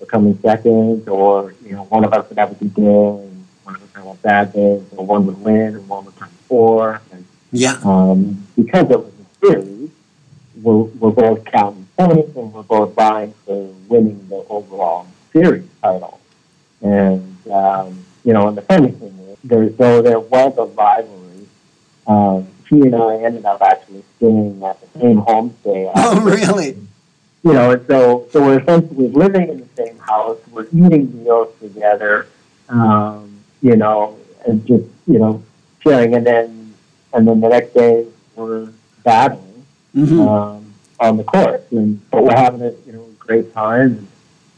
[0.00, 3.46] or coming second, or you know, one of us would have a good day, and
[3.64, 6.28] one of us have a bad day, so one would win and one would come
[6.46, 7.00] fourth.
[7.10, 7.78] And Yeah.
[7.84, 9.90] um, because it was a series,
[10.62, 16.20] we're, we're both counting points and we're both vying for winning the overall series title.
[16.82, 21.46] And um, you know, and the funny thing is, there, though there was a rivalry,
[22.06, 25.90] um, he and I ended up actually staying at the same homestay.
[25.96, 26.76] Oh, really?
[27.42, 30.38] you know, and so so we're essentially living in the same house.
[30.50, 32.26] We're eating meals together,
[32.68, 35.42] um, you know, and just you know
[35.80, 36.14] sharing.
[36.14, 36.74] And then
[37.12, 38.70] and then the next day we're
[39.04, 39.46] battling
[39.96, 40.20] Mm-hmm.
[40.20, 44.06] um, on the course, and but we're having a you know great time.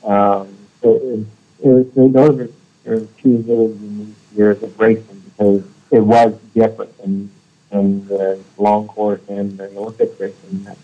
[0.04, 0.51] And, um,
[0.82, 1.26] it,
[1.62, 7.30] it was those are, two really unique years of racing because it was different than
[7.70, 10.76] than the long course and the Olympic racing that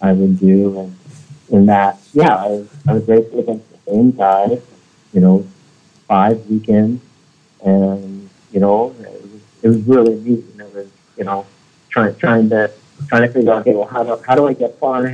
[0.00, 0.96] I would do, and
[1.50, 4.58] in that, yeah, I was, I was racing against the same guy,
[5.12, 5.46] you know,
[6.08, 7.02] five weekends,
[7.64, 11.46] and you know, it was, it was really neat, and it was, you know,
[11.90, 12.70] trying trying to
[13.08, 15.04] trying to figure out, okay, well, how do how do I get far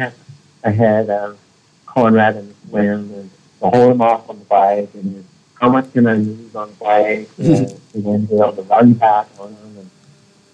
[0.63, 1.39] ahead of
[1.87, 3.31] Conrad and Swim and
[3.71, 5.25] hold him off on the bike, and
[5.61, 8.95] how much can I lose on the bike, and, and then be able to run
[8.95, 9.91] back on him, and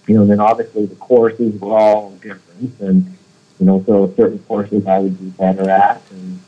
[0.07, 3.17] you know, then obviously the courses were all different, and
[3.59, 6.39] you know, so certain courses I would do better at, and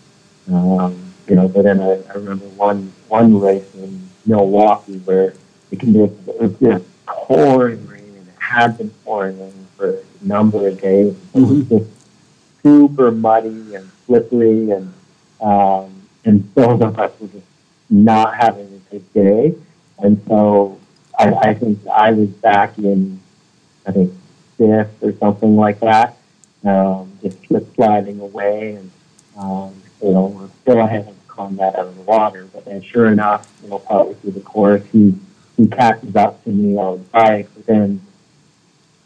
[0.53, 5.33] um, you know, but then I, I remember one one race in Milwaukee where
[5.69, 10.03] the conditions it was just pouring rain, and it had been pouring rain for a
[10.21, 11.15] number of days.
[11.33, 11.91] It was just
[12.63, 14.93] super muddy and slippery, and
[15.41, 15.94] um,
[16.25, 17.45] and both of us were just
[17.89, 19.55] not having a good day,
[19.99, 20.79] and so
[21.17, 23.19] I, I think I was back in,
[23.87, 24.11] I think
[24.57, 26.17] fifth or something like that,
[26.63, 28.91] um, just slip sliding away, and
[29.37, 32.47] um, you know we're still ahead of combat out of the water.
[32.51, 35.13] But then, sure enough, you know, partway through the course, he
[35.57, 38.01] he catches up to me on the bike, but then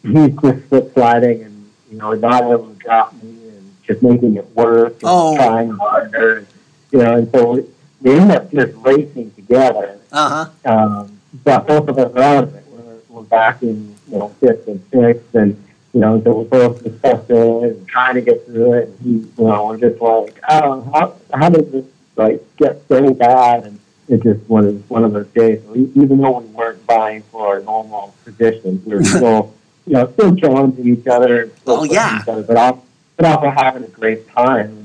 [0.03, 4.35] he's just slip sliding and you know not able to drop me and just making
[4.35, 5.35] it worse and Oh.
[5.35, 6.45] trying harder,
[6.91, 7.15] you know.
[7.17, 7.65] And so
[8.01, 9.99] we end up just racing together.
[10.11, 10.71] Uh huh.
[10.71, 12.65] Um, but both of us are out of it.
[12.67, 15.61] We're, we're back in you know fifth and sixth, and
[15.93, 18.87] you know so we're both discussing it and trying to get through it.
[18.89, 19.09] And he,
[19.41, 23.65] you know, we're just like, oh, how how did this like get so bad?
[23.65, 25.61] And it just one of one of those days.
[25.65, 29.53] So even though we weren't vying for our normal positions, we were still
[29.85, 31.51] you know still challenging each other.
[31.61, 32.21] Still Oh, yeah.
[32.21, 32.81] Each other, but also,
[33.17, 34.78] but also having a great time.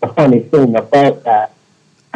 [0.00, 1.52] The funny thing about that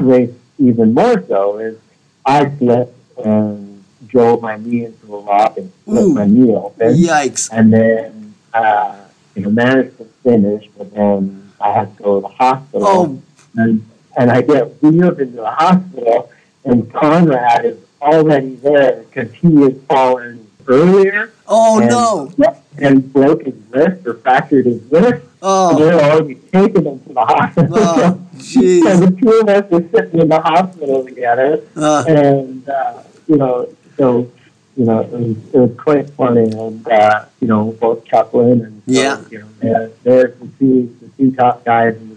[0.01, 1.79] race, even more so, is
[2.25, 6.15] I slipped and drove my knee into a rock and split Ooh.
[6.15, 7.51] my knee open, Yikes.
[7.53, 8.97] and then uh,
[9.35, 13.23] you know managed to finish, but then I had to go to the hospital, Oh,
[13.57, 16.31] and and I get wheeled into the hospital,
[16.65, 21.33] and Conrad is already there because he had fallen earlier.
[21.49, 22.33] oh and, no.
[22.79, 25.25] And broke his wrist or fractured his wrist.
[25.47, 27.75] Oh, they're already taking him to the hospital.
[27.77, 33.03] oh, so the two of us were sitting in the hospital together, Uh, and uh,
[33.29, 34.31] you know, so
[34.77, 38.83] you know, it was, it was quite funny, and uh, you know, both chuckling and
[38.87, 39.23] so, Yeah.
[39.31, 42.14] you know, they're, they're the two the two top guys in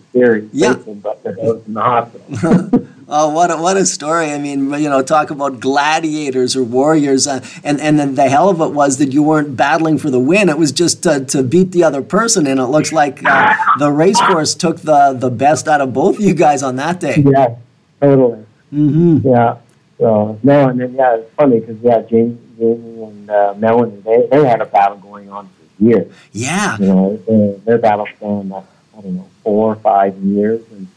[0.51, 0.73] Yeah.
[0.85, 2.87] but they're both in the hospital.
[3.07, 4.31] oh, what a, what a story!
[4.31, 8.49] I mean, you know, talk about gladiators or warriors, uh, and and then the hell
[8.49, 10.49] of it was that you weren't battling for the win.
[10.49, 13.91] It was just to, to beat the other person, and it looks like uh, the
[13.91, 17.23] race course took the the best out of both of you guys on that day.
[17.25, 17.55] yeah,
[18.01, 18.45] totally.
[18.73, 19.27] Mm-hmm.
[19.27, 19.57] Yeah.
[19.97, 24.27] So no, and then yeah, it's funny because yeah, Jamie, Jamie and uh, Melanie, they
[24.29, 26.13] they had a battle going on for years.
[26.31, 26.77] Yeah.
[26.77, 28.61] You know, their, their battle spanned uh,
[28.97, 30.87] I don't know four or five years, and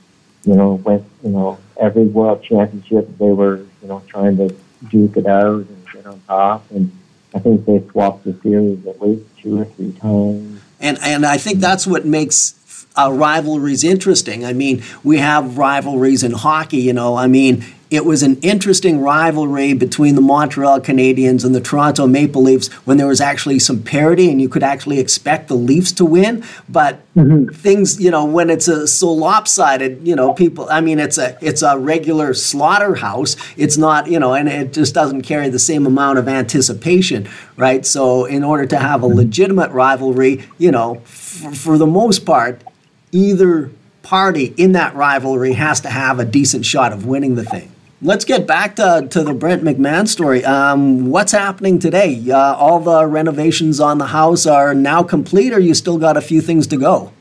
[0.44, 4.54] you know went you know every world championship they were you know trying to
[4.88, 6.90] duke it out and get on top, and
[7.34, 10.60] I think they swapped the series at least two or three times.
[10.80, 14.44] And and I think that's what makes uh, a rivalry is interesting.
[14.44, 17.16] I mean, we have rivalries in hockey, you know.
[17.16, 22.40] I mean, it was an interesting rivalry between the Montreal Canadiens and the Toronto Maple
[22.40, 26.04] Leafs when there was actually some parity and you could actually expect the Leafs to
[26.04, 26.44] win.
[26.68, 27.52] But mm-hmm.
[27.52, 30.68] things, you know, when it's a so lopsided, you know, people.
[30.70, 33.36] I mean, it's a it's a regular slaughterhouse.
[33.56, 37.84] It's not, you know, and it just doesn't carry the same amount of anticipation, right?
[37.84, 42.62] So, in order to have a legitimate rivalry, you know, f- for the most part,
[43.10, 43.70] either
[44.02, 47.72] party in that rivalry has to have a decent shot of winning the thing.
[48.02, 50.42] Let's get back to, to the Brent McMahon story.
[50.42, 52.30] Um, what's happening today?
[52.30, 56.22] Uh, all the renovations on the house are now complete, or you still got a
[56.22, 57.12] few things to go?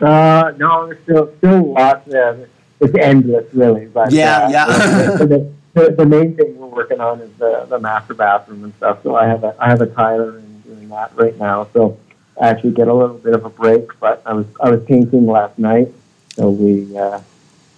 [0.00, 2.08] Uh, no, there's still still lots.
[2.08, 2.46] Uh,
[2.80, 3.86] it's endless, really.
[3.86, 4.66] But yeah, uh, yeah.
[5.18, 9.02] the, the, the, main thing we're working on is the, the master bathroom and stuff.
[9.02, 11.68] So I have a I have a tiler and doing that right now.
[11.74, 11.98] So
[12.40, 13.88] I actually get a little bit of a break.
[14.00, 15.92] But I was I was painting last night,
[16.30, 17.20] so we uh,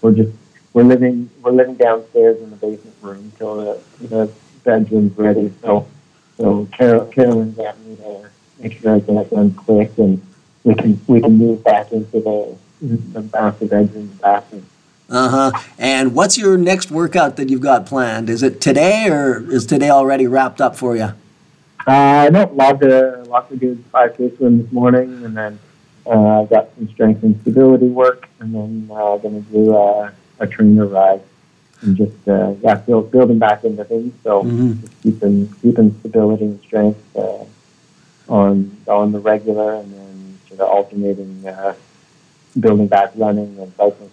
[0.01, 0.33] we're just
[0.73, 4.33] we're living we're living downstairs in the basement room till the the
[4.65, 5.53] bedroom's ready.
[5.63, 5.87] So
[6.37, 10.23] so Carol, Carolyn got me there, make sure I get it done quick, and
[10.65, 14.67] we can we can move back into the the master bedroom bathroom.
[15.09, 15.61] Uh huh.
[15.77, 18.31] And what's your next workout that you've got planned?
[18.31, 21.15] Is it today, or is today already wrapped up for you?
[21.87, 25.59] I Uh, no, lots of lots of good 5K swim this morning, and then
[26.07, 30.13] uh, I've got some strength and stability work, and then uh, going to do uh,
[30.41, 31.23] a trainer ride
[31.83, 34.13] and just uh, yeah, build, building back into things.
[34.23, 34.81] So mm-hmm.
[34.81, 37.45] just keeping keeping stability and strength uh,
[38.29, 41.75] on on the regular, and then sort of alternating uh,
[42.59, 44.11] building back running and cycling.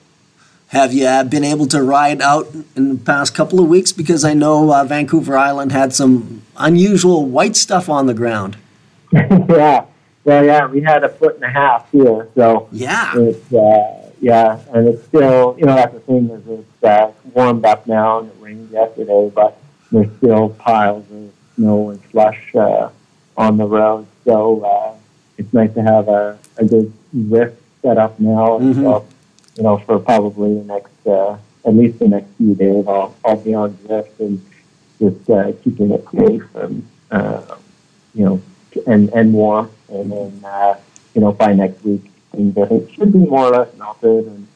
[0.68, 3.94] Have you uh, been able to ride out in the past couple of weeks?
[3.94, 8.58] Because I know uh, Vancouver Island had some unusual white stuff on the ground.
[9.14, 9.86] yeah,
[10.26, 14.60] well, yeah, we had a foot and a half here, so yeah, it's uh, yeah,
[14.74, 18.30] and it's still, you know, that's the thing is it's uh, warmed up now and
[18.30, 19.60] it rained yesterday, but
[19.92, 22.90] there's still piles of snow and slush uh,
[23.36, 24.08] on the road.
[24.26, 24.96] So uh,
[25.38, 28.60] it's nice to have a, a good lift set up now.
[28.60, 28.84] Mm-hmm.
[28.84, 29.08] So,
[29.56, 33.38] you know, for probably the next, uh, at least the next few days, I'll, I'll
[33.38, 34.44] be on Zwift and
[35.00, 37.56] just uh, keeping it safe and, uh,
[38.14, 38.42] you know,
[38.88, 39.72] and, and warm.
[39.90, 40.76] And then, uh,
[41.14, 44.48] you know, by next week, things I think should be more or less melted and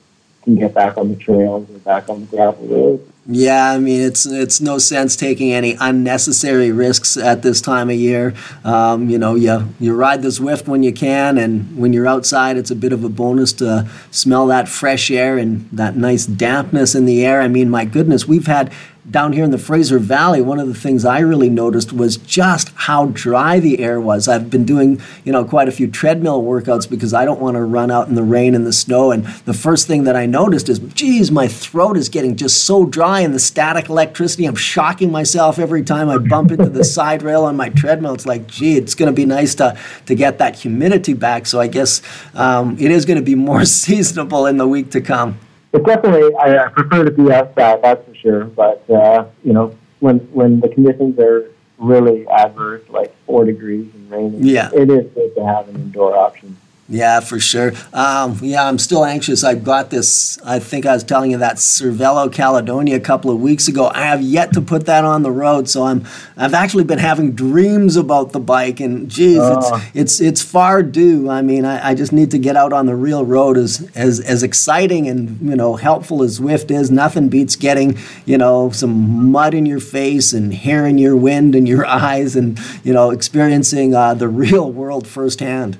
[0.43, 3.11] can get back on the trails or back on the gravel roads.
[3.27, 7.95] Yeah, I mean it's it's no sense taking any unnecessary risks at this time of
[7.95, 8.33] year.
[8.63, 12.57] Um, you know, you you ride the Zwift when you can, and when you're outside,
[12.57, 16.95] it's a bit of a bonus to smell that fresh air and that nice dampness
[16.95, 17.41] in the air.
[17.41, 18.73] I mean, my goodness, we've had
[19.09, 22.69] down here in the Fraser Valley, one of the things I really noticed was just
[22.75, 24.27] how dry the air was.
[24.27, 27.63] I've been doing, you know, quite a few treadmill workouts because I don't want to
[27.63, 29.11] run out in the rain and the snow.
[29.11, 32.85] And the first thing that I noticed is, geez, my throat is getting just so
[32.85, 34.45] dry and the static electricity.
[34.45, 38.13] I'm shocking myself every time I bump into the side rail on my treadmill.
[38.13, 41.47] It's like, gee, it's going to be nice to, to get that humidity back.
[41.47, 42.03] So I guess
[42.35, 45.39] um, it is going to be more seasonable in the week to come
[45.73, 48.45] it's definitely I, I prefer to be outside, that's for sure.
[48.45, 54.11] But uh, you know, when when the conditions are really adverse, like four degrees and
[54.11, 54.69] raining, yeah.
[54.73, 56.57] it is good to have an indoor option.
[56.91, 57.71] Yeah, for sure.
[57.93, 59.45] Um, yeah, I'm still anxious.
[59.45, 63.39] I got this, I think I was telling you that Cervelo Caledonia a couple of
[63.39, 63.87] weeks ago.
[63.87, 67.31] I have yet to put that on the road, so I'm I've actually been having
[67.31, 69.77] dreams about the bike and geez, oh.
[69.77, 71.29] it's it's it's far due.
[71.29, 74.19] I mean, I, I just need to get out on the real road as as
[74.19, 76.91] as exciting and you know helpful as Zwift is.
[76.91, 81.55] Nothing beats getting, you know, some mud in your face and hair in your wind
[81.55, 85.77] and your eyes and you know, experiencing uh, the real world firsthand.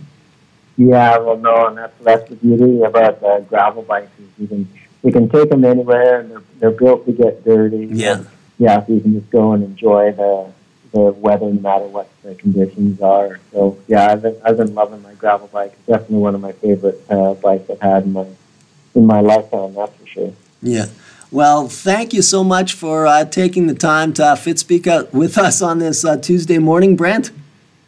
[0.87, 4.67] Yeah, well, no, and that's that's the beauty about uh, gravel bikes is you can
[5.03, 7.87] you can take them anywhere, and they're they're built to get dirty.
[7.91, 10.51] Yeah, and, yeah, so you can just go and enjoy the
[10.91, 13.39] the weather no matter what the conditions are.
[13.51, 15.73] So yeah, I've been I've been loving my gravel bike.
[15.73, 18.25] It's definitely one of my favorite uh, bikes I've had in my
[18.95, 19.75] in my lifetime.
[19.75, 20.33] That's for sure.
[20.63, 20.87] Yeah.
[21.29, 25.13] Well, thank you so much for uh, taking the time to uh, fit speak out
[25.13, 27.29] with us on this uh, Tuesday morning, Brent.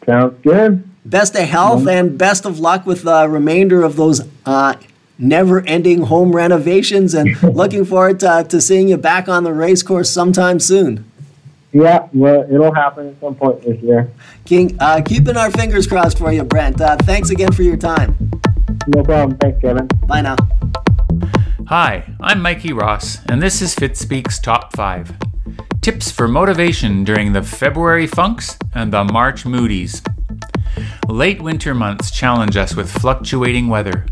[0.06, 0.88] Sounds good.
[1.04, 4.74] Best of health and best of luck with the remainder of those uh,
[5.18, 9.82] never ending home renovations and looking forward to, to seeing you back on the race
[9.82, 11.04] course sometime soon.
[11.72, 14.10] Yeah, well, it'll happen at some point this year.
[14.46, 16.80] King, uh, keeping our fingers crossed for you, Brent.
[16.80, 18.30] Uh, thanks again for your time.
[18.86, 19.36] No problem.
[19.38, 19.88] Thanks, Kevin.
[20.06, 20.36] Bye now.
[21.66, 25.12] Hi, I'm Mikey Ross, and this is Fitspeek's Top 5
[25.80, 30.00] Tips for Motivation during the February Funks and the March Moodies.
[31.08, 34.06] Late winter months challenge us with fluctuating weather,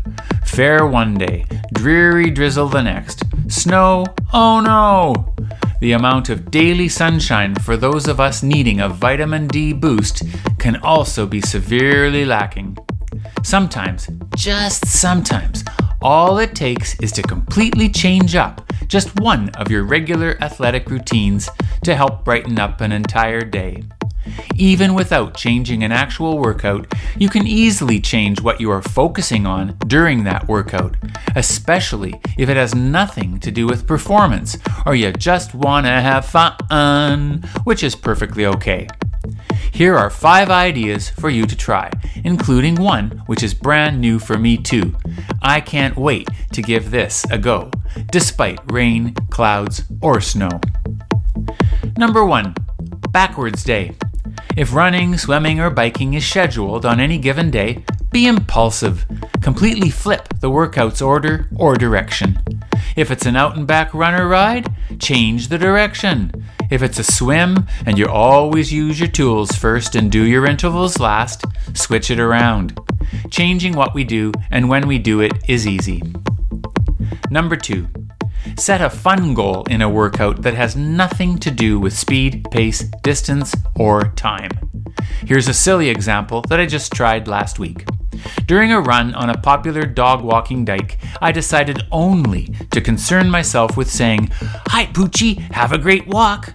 [0.45, 3.23] Fair one day, dreary drizzle the next.
[3.47, 5.33] Snow, oh no!
[5.81, 10.21] The amount of daily sunshine for those of us needing a vitamin D boost
[10.59, 12.77] can also be severely lacking.
[13.41, 15.63] Sometimes, just sometimes,
[16.01, 21.49] all it takes is to completely change up just one of your regular athletic routines
[21.83, 23.83] to help brighten up an entire day.
[24.55, 29.77] Even without changing an actual workout, you can easily change what you are focusing on
[29.87, 30.95] during that workout,
[31.35, 36.25] especially if it has nothing to do with performance or you just want to have
[36.25, 38.87] fun, which is perfectly okay.
[39.71, 41.89] Here are five ideas for you to try,
[42.23, 44.95] including one which is brand new for me too.
[45.41, 47.71] I can't wait to give this a go,
[48.11, 50.49] despite rain, clouds, or snow.
[51.97, 52.53] Number one,
[53.11, 53.95] backwards day.
[54.55, 59.05] If running, swimming, or biking is scheduled on any given day, be impulsive.
[59.41, 62.39] Completely flip the workout's order or direction.
[62.95, 66.31] If it's an out and back runner ride, change the direction.
[66.69, 70.99] If it's a swim and you always use your tools first and do your intervals
[70.99, 72.79] last, switch it around.
[73.31, 76.03] Changing what we do and when we do it is easy.
[77.31, 77.87] Number two,
[78.57, 82.83] Set a fun goal in a workout that has nothing to do with speed, pace,
[83.03, 84.51] distance, or time.
[85.25, 87.85] Here's a silly example that I just tried last week.
[88.45, 93.75] During a run on a popular dog walking dike, I decided only to concern myself
[93.75, 94.29] with saying,
[94.67, 96.53] Hi, Poochie, have a great walk.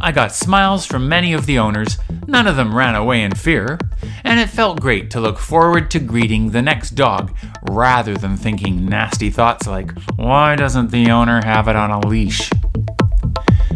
[0.00, 3.78] I got smiles from many of the owners, none of them ran away in fear,
[4.22, 7.36] and it felt great to look forward to greeting the next dog
[7.68, 12.48] rather than thinking nasty thoughts like, why doesn't the owner have it on a leash?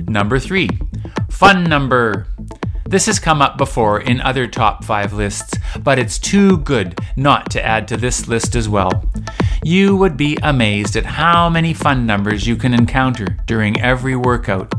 [0.07, 0.69] Number three,
[1.29, 2.29] fun number.
[2.87, 7.51] This has come up before in other top 5 lists, but it's too good not
[7.51, 9.05] to add to this list as well.
[9.65, 14.73] You would be amazed at how many fun numbers you can encounter during every workout.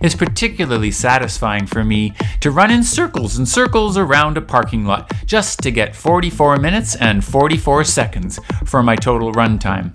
[0.00, 5.12] It's particularly satisfying for me to run in circles and circles around a parking lot
[5.26, 9.92] just to get 44 minutes and 44 seconds for my total run time.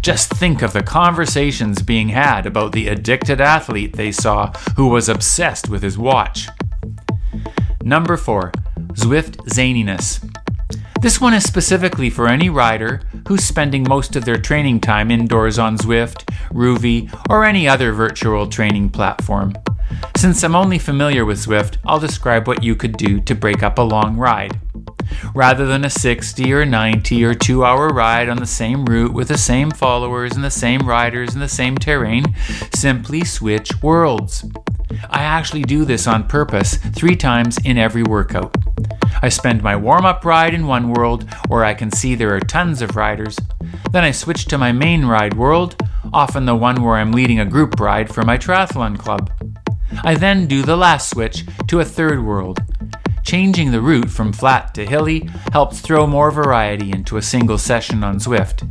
[0.00, 5.08] Just think of the conversations being had about the addicted athlete they saw who was
[5.08, 6.48] obsessed with his watch.
[7.82, 8.52] Number 4.
[8.92, 10.20] Zwift Zaniness.
[11.00, 13.00] This one is specifically for any rider
[13.30, 18.48] who's spending most of their training time indoors on Zwift, Rouvy, or any other virtual
[18.48, 19.54] training platform.
[20.16, 23.78] Since I'm only familiar with Zwift, I'll describe what you could do to break up
[23.78, 24.58] a long ride.
[25.34, 29.28] Rather than a 60 or 90 or 2 hour ride on the same route with
[29.28, 32.24] the same followers and the same riders and the same terrain,
[32.74, 34.44] simply switch worlds.
[35.08, 38.56] I actually do this on purpose three times in every workout.
[39.22, 42.40] I spend my warm up ride in one world where I can see there are
[42.40, 43.38] tons of riders.
[43.92, 45.76] Then I switch to my main ride world,
[46.12, 49.30] often the one where I'm leading a group ride for my triathlon club.
[50.04, 52.60] I then do the last switch to a third world.
[53.24, 58.02] Changing the route from flat to hilly helps throw more variety into a single session
[58.02, 58.66] on Zwift.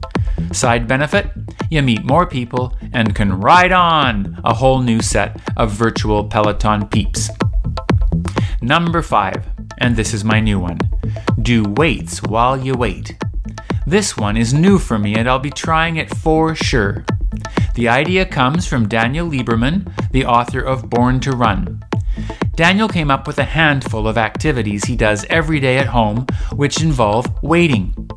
[0.56, 1.32] Side benefit
[1.70, 6.88] you meet more people and can ride on a whole new set of virtual Peloton
[6.88, 7.30] peeps.
[8.62, 9.46] Number 5
[9.80, 10.80] and this is my new one.
[11.42, 13.18] Do weights while you wait.
[13.88, 17.06] This one is new for me and I'll be trying it for sure.
[17.76, 21.79] The idea comes from Daniel Lieberman, the author of Born to Run.
[22.60, 26.84] Daniel came up with a handful of activities he does every day at home which
[26.84, 28.10] involve waiting.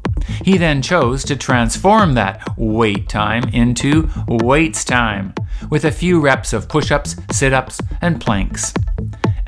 [0.45, 5.33] He then chose to transform that wait time into weights time,
[5.71, 8.75] with a few reps of push ups, sit ups, and planks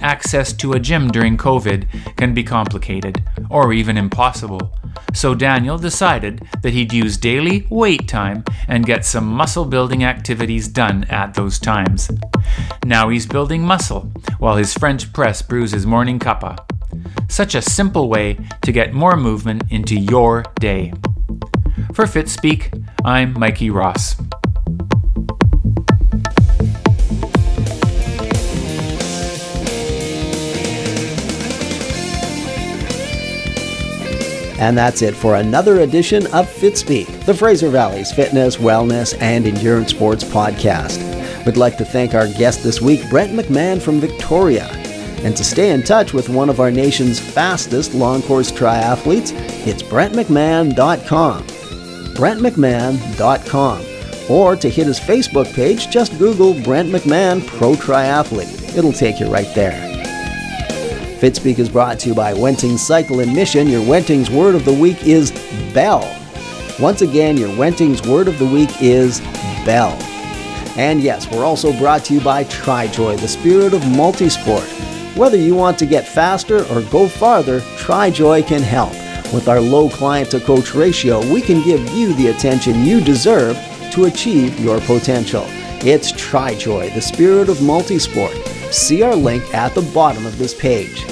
[0.04, 4.72] access to a gym during COVID can be complicated, or even impossible.
[5.14, 10.68] So Daniel decided that he'd use daily wait time and get some muscle building activities
[10.68, 12.10] done at those times.
[12.84, 16.58] Now he's building muscle while his French press brews his morning cuppa.
[17.30, 20.92] Such a simple way to get more movement into your day.
[21.94, 24.16] For Fitspeek, I'm Mikey Ross.
[34.64, 39.90] And that's it for another edition of Fitspeek, the Fraser Valley's fitness, wellness, and endurance
[39.90, 40.98] sports podcast.
[41.44, 44.64] We'd like to thank our guest this week, Brent McMahon from Victoria.
[45.22, 49.32] And to stay in touch with one of our nation's fastest long course triathletes,
[49.66, 51.42] it's BrentMcMahon.com.
[52.14, 53.84] BrentMcMahon.com.
[54.30, 58.78] Or to hit his Facebook page, just Google Brent McMahon Pro Triathlete.
[58.78, 59.93] It'll take you right there.
[61.20, 63.68] Fitspeek is brought to you by Wenting Cycle and Mission.
[63.68, 65.30] Your Wentings word of the week is
[65.72, 66.02] bell.
[66.80, 69.20] Once again, your Wenting's word of the week is
[69.64, 69.96] bell.
[70.76, 74.66] And yes, we're also brought to you by TriJoy, the spirit of multisport.
[75.16, 78.92] Whether you want to get faster or go farther, TriJoy can help.
[79.32, 83.56] With our low client to coach ratio, we can give you the attention you deserve
[83.92, 85.44] to achieve your potential.
[85.86, 88.43] It's TriJoy, the spirit of multisport.
[88.74, 91.06] See our link at the bottom of this page.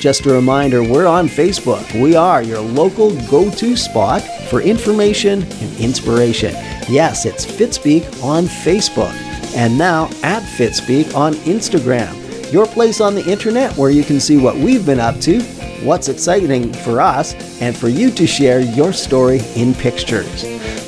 [0.00, 1.84] Just a reminder, we're on Facebook.
[2.00, 6.54] We are your local go to spot for information and inspiration.
[6.88, 9.12] Yes, it's Fitspeek on Facebook,
[9.54, 12.50] and now at Fitspeek on Instagram.
[12.50, 15.42] Your place on the internet where you can see what we've been up to,
[15.84, 20.44] what's exciting for us, and for you to share your story in pictures.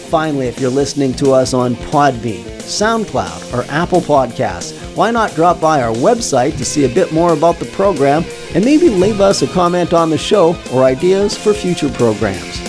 [0.08, 5.60] Finally, if you're listening to us on Podbean, SoundCloud, or Apple Podcasts, why not drop
[5.60, 9.42] by our website to see a bit more about the program and maybe leave us
[9.42, 12.60] a comment on the show or ideas for future programs?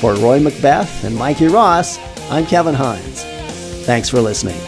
[0.00, 1.98] For Roy Macbeth and Mikey Ross,
[2.30, 3.24] I'm Kevin Hines.
[3.84, 4.60] Thanks for listening.